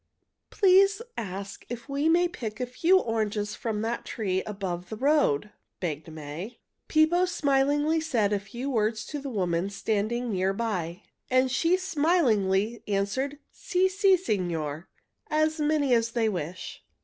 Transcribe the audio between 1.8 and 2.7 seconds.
we may pick a